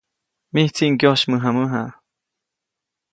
Mijtsi 0.53 0.85
ŋyosymäjamäja. 0.93 1.83